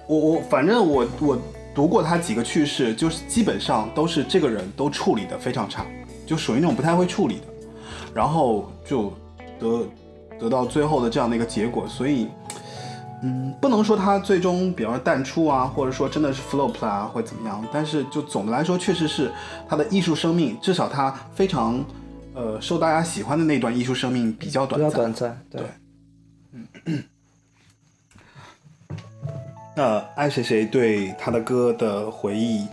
[0.07, 1.37] 我我反正我我
[1.73, 5.85] 读过他几个趣事，就是基本上都是这个人都处理的非常差，
[6.25, 7.45] 就属于那种不太会处理的，
[8.13, 9.11] 然后就
[9.59, 9.87] 得
[10.39, 12.27] 得到最后的这样的一个结果，所以。
[13.27, 19.31] 嗯，不能说他最终比方说淡出啊，或者说真的是 flop 啊，或怎么样，但是就总的来说，确实是
[19.67, 21.83] 他的艺术生命，至少他非常，
[22.35, 24.89] 呃，受大家喜欢的那段艺术生命比较短暂。
[24.89, 25.61] 比较短暂，对。
[26.85, 26.97] 嗯。
[29.75, 32.67] 那爱谁谁对他的歌的回忆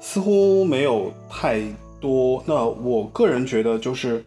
[0.00, 1.62] 似乎没有太
[1.98, 2.44] 多。
[2.46, 4.22] 那我个人觉得，就是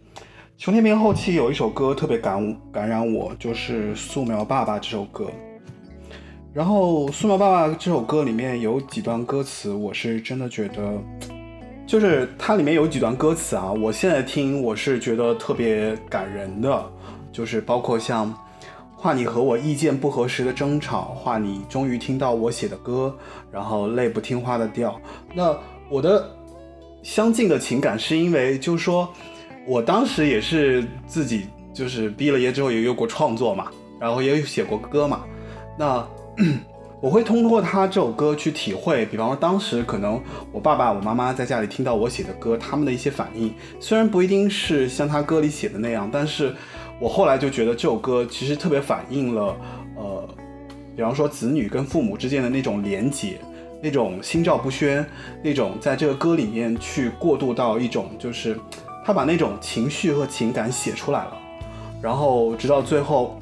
[0.58, 5.30] 熊天平后期有一首歌特别感感染我，就是《素描爸爸》这首歌。
[6.54, 11.02] 然后《素描爸爸》这首歌里面有几段歌词，我是真的觉得，
[11.88, 16.92] 就是它里面有几段歌词啊，我现在听我是觉得特别感人的，
[17.32, 18.38] 就是包括像
[18.98, 23.18] “画你和我意见不合时的争吵”，“画你终于听到我写的歌”，
[23.50, 25.00] 然后“泪不听话的掉”。
[25.34, 25.58] 那
[25.90, 26.36] 我的
[27.02, 29.08] 相近的情感是因为，就是说
[29.66, 33.72] 我当时也是自己就是毕了业之后也有过创作嘛，
[34.02, 35.24] 然后也有写过歌嘛，
[35.80, 36.06] 那。
[37.02, 40.22] 我会通过他这首歌去体会，比方说当时可能
[40.52, 46.54] 我爸爸、我妈妈在家里听到我写的歌，他们的一些反应，虽然不一定是像他歌里写的那样，但是
[47.00, 49.56] 我后来就觉得这首歌其实特别反映了，
[49.96, 50.30] 呃，
[50.96, 53.40] 比方说子女跟父母之间的那种连结，
[53.82, 55.04] 那种心照不宣，
[55.44, 58.56] 那种在这个歌里面去过渡到一种，就是
[59.04, 61.34] 他把那种情绪和情感写出来了，
[62.00, 63.40] 然后直到最后，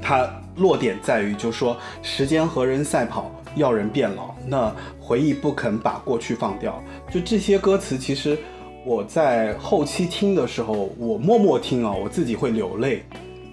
[0.00, 0.26] 他。
[0.60, 4.34] 落点在于，就说时间和人赛跑，要人变老。
[4.46, 6.80] 那回忆不肯把过去放掉，
[7.10, 8.38] 就这些歌词，其实
[8.84, 13.02] 我在后期听的时候，我默默听啊，我自己会流泪，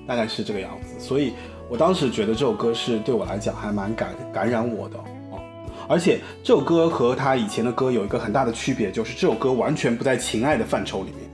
[0.05, 0.99] 大概是这个样子。
[0.99, 1.34] 所以
[1.70, 5.39] 我当时觉得这首歌是对我来讲还蛮感感染我的啊。
[5.88, 11.30] 而且这首歌和他以前的歌有一个很大的区别，就是这首歌完全不在情爱的范畴里面。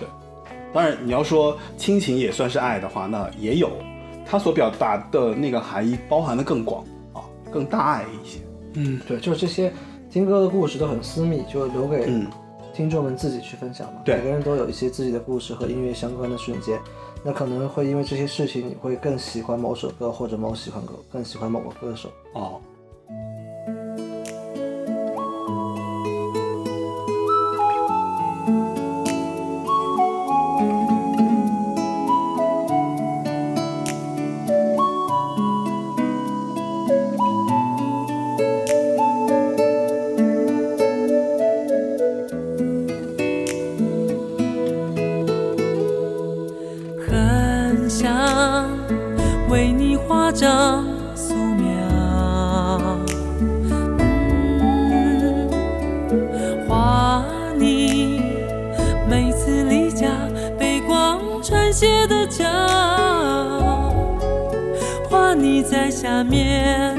[0.00, 0.08] 对，
[0.72, 3.70] 当然你要说亲情也算是爱的话，那也有。
[4.32, 7.20] 他所表达的那个含义包含的更广啊，
[7.52, 8.38] 更大爱一些。
[8.72, 9.70] 嗯，对，就是这些
[10.10, 12.10] 听歌的故事都很私密，就留给
[12.72, 14.00] 听众们自己去分享嘛。
[14.06, 16.80] 对，每个人都有一些自己的故事和音乐相关的瞬间，
[17.22, 22.08] 那可能会因为这些事情，你会更喜欢某首歌，或者某喜欢歌，更喜欢某个歌手。
[22.32, 22.58] 哦。
[50.34, 50.48] 这
[51.14, 51.68] 素描，
[55.10, 55.48] 嗯，
[56.66, 57.22] 画
[57.56, 58.22] 你
[59.08, 60.06] 每次离家
[60.58, 62.44] 背光穿鞋的脚，
[65.10, 66.91] 画你在下面。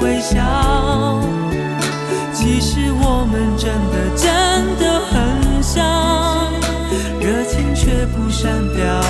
[0.00, 1.20] 微笑。
[2.32, 4.28] 其实我们真的真
[4.78, 6.50] 的很像，
[7.20, 9.00] 热情却不善表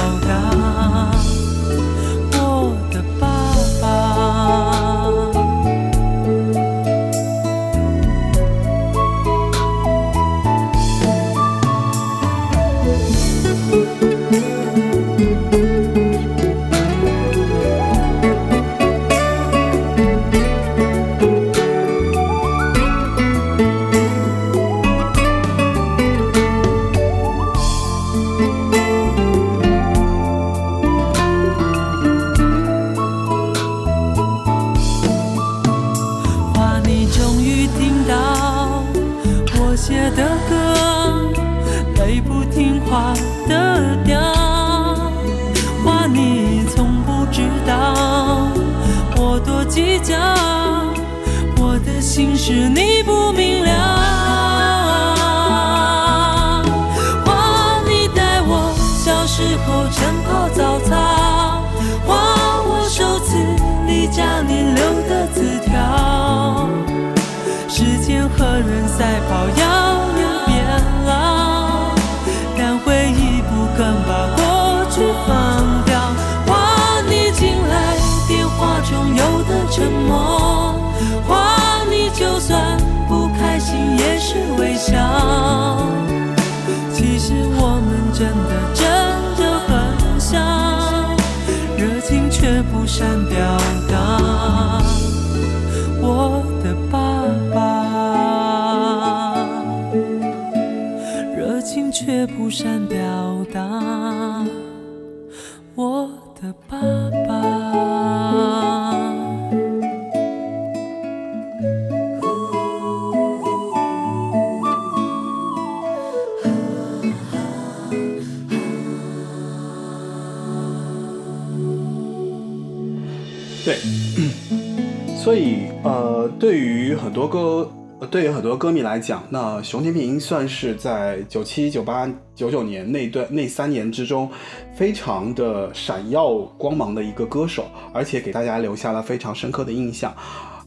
[128.91, 134.28] 来讲，那熊天平算是在九七、九八、九九年那段那三年之中，
[134.74, 140.12] 非常的闪耀光芒的一个歌手，而且给大家留下了非常深刻的印象。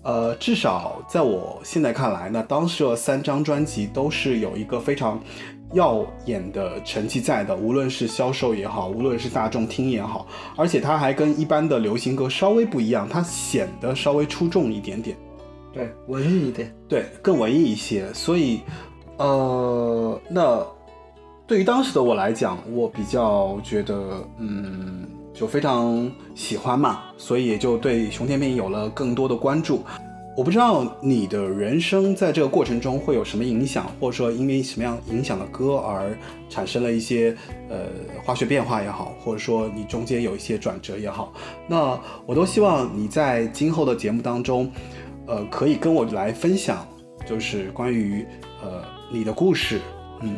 [0.04, 5.22] 呃，至少在我现在看来呢，当时的三张专辑都是有一个非常
[5.74, 15.18] 耀眼的成绩在的，无论是销售也好，无论是大众听也好，而且它还跟一般的流行歌稍微不一样，它显得稍微出众一点点，
[15.74, 16.74] 对，文艺一点。
[16.88, 18.06] 对，更文艺一些。
[18.14, 18.62] 所以，
[19.18, 20.64] 呃，那
[21.48, 29.84] 对于当时的我来讲，我比较觉得，嗯，就非常喜欢嘛，所以也就对熊天平有了更多的关注。
[30.36, 36.18] 我不知道你的人生在这个过程中会有什么影响，或者说因为什么样影响的歌而
[36.50, 37.38] 产生了一些
[37.70, 37.86] 呃
[38.24, 41.32] 化学变化也好，或者说你中间有一些转折也好，
[41.68, 44.72] 那我都希望你在今后的节目当中，
[45.28, 46.86] 呃，可以跟我来分享，
[47.26, 48.26] 就是关于
[48.62, 49.80] 呃你的故事，
[50.22, 50.36] 嗯。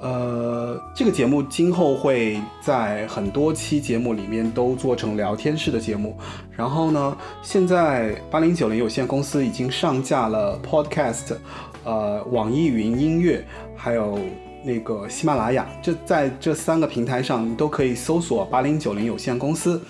[0.00, 6.18] 呃，这个节目今后会在很多期节目里面都做成聊天式的节目。
[6.50, 11.36] 然后呢，现在八零九零有限公司已经上架了 Podcast，
[11.84, 13.46] 呃，网易云音乐，
[13.76, 14.18] 还有
[14.64, 19.80] 那个喜马拉雅，这在这三个平台上你都可以搜索八零九零有限公司。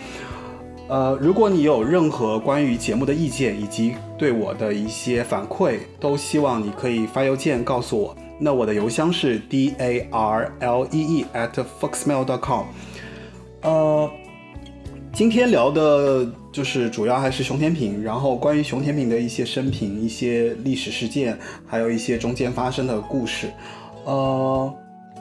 [0.92, 8.14] 呃，如果你有任何关于节目的意见以及对我的一些反馈，都希望你可以发邮件告诉我。
[8.38, 12.66] 那我的邮箱是 d a r l e e at foxmail dot com。
[13.62, 14.10] 呃，
[15.14, 23.48] 今天聊的就是主要还是熊天平，然后关于熊天平的一些生平、一些历史事件，还有一些中间发生的故事。
[24.04, 24.70] 呃，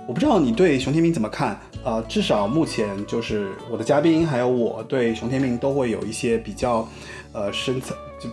[0.05, 1.57] 我不知道你对熊天平怎么看？
[1.83, 6.87] 呃，至少目前就是我的嘉宾还有我对熊天平都会有一些比较
[7.33, 8.29] 呃深层，就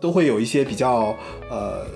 [0.00, 1.14] 都会有一些比较
[1.50, 1.86] 呃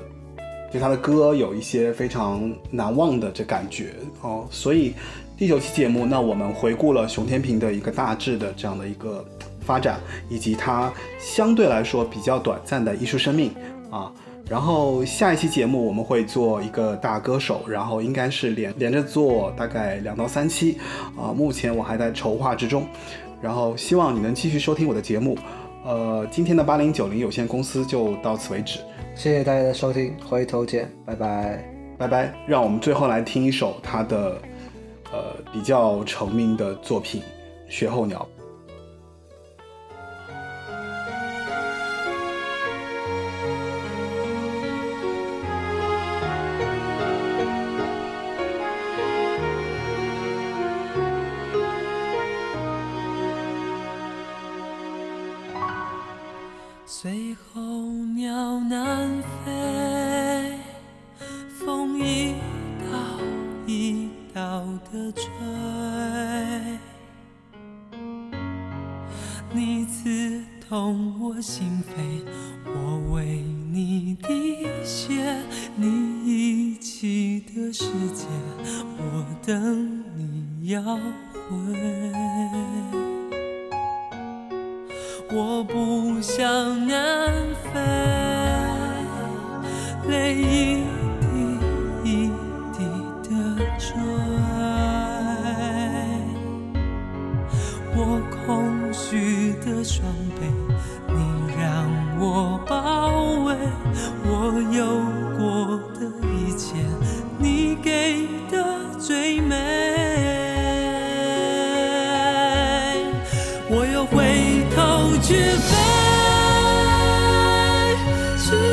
[0.70, 4.94] 对他的歌有一些非常难忘的这感觉哦，所以。
[5.38, 9.22] 第九期节目，那我们回顾了熊天平的一个大致的这样的一个
[9.60, 10.00] 发展，
[10.30, 13.54] 以及他相对来说比较短暂的艺术生命
[13.90, 14.10] 啊。
[14.48, 20.78] 然后下一期节目我们会做一个大歌手，然后应该是连连着做大概两到三期
[21.16, 21.34] 啊。
[21.34, 22.86] 目前我还在筹划之中，
[23.40, 25.36] 然后希望你能继续收听我的节目。
[25.84, 28.78] 呃，今天的八零九零有限公司就到此为止，
[29.14, 31.64] 谢谢大家的收听，回头见，拜拜，
[31.98, 32.32] 拜拜。
[32.46, 34.40] 让我们最后来听一首他的。
[35.12, 37.22] 呃，比较成名的作品
[37.68, 38.28] 《雪候鸟》。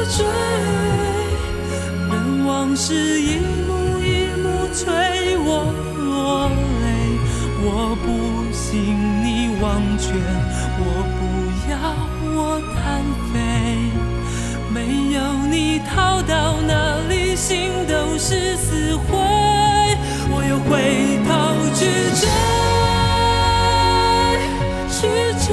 [0.05, 0.25] 追，
[2.09, 5.49] 任往事一幕一幕催我
[5.97, 6.83] 落泪。
[7.65, 7.67] 我
[8.03, 8.05] 不
[8.53, 8.63] 信
[9.23, 9.33] 你。
[9.61, 10.11] 忘却，
[10.77, 10.81] 我
[11.15, 11.21] 不
[11.71, 11.73] 要
[12.35, 12.83] 我单
[13.31, 13.33] 飞，
[14.73, 14.75] 没
[15.13, 15.17] 有
[15.49, 19.07] 你逃到哪里，心都是死灰。
[20.29, 20.71] 我又回
[21.23, 21.31] 头
[21.73, 21.81] 去
[22.19, 22.21] 追，
[24.91, 24.99] 去
[25.45, 25.47] 追，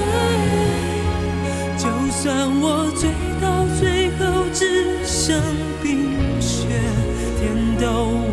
[1.79, 2.21] 就算
[2.61, 2.65] 我
[2.99, 3.03] 追
[3.41, 3.47] 到
[3.79, 3.81] 最
[5.31, 5.41] 生
[5.81, 6.11] 冰
[6.41, 6.67] 雪，
[7.39, 7.87] 天都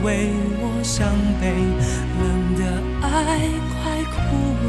[0.03, 1.53] 为我伤悲，
[2.17, 2.25] 冷
[2.57, 2.61] 的
[3.03, 3.07] 爱
[3.69, 4.17] 快枯
[4.65, 4.67] 萎。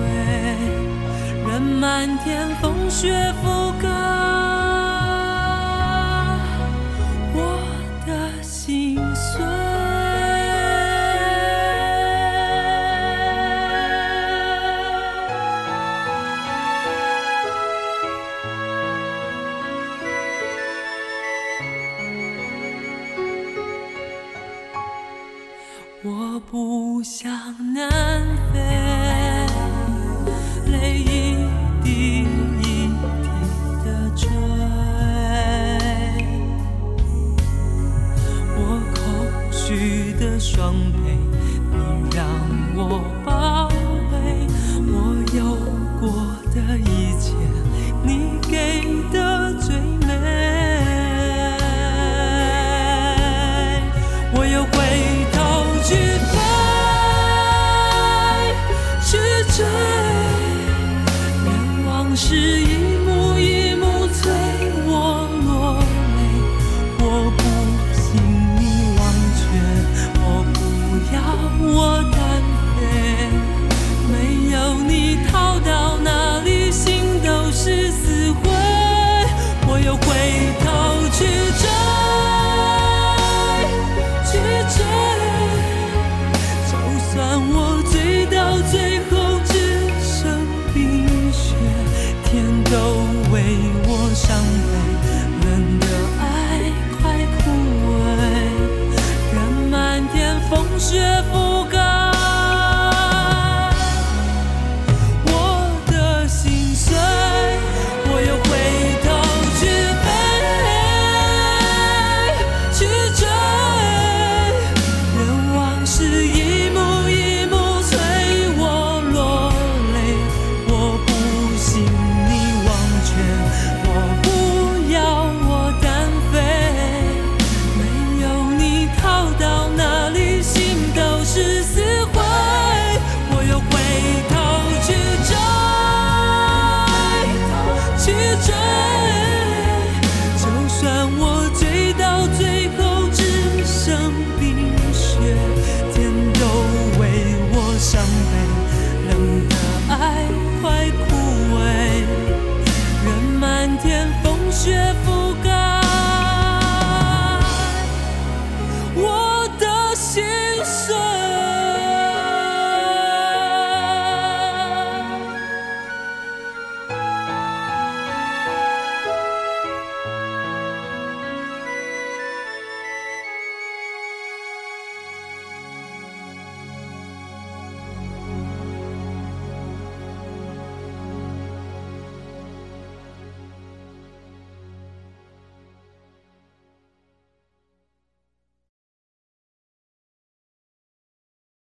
[1.48, 3.87] 任漫天风雪覆盖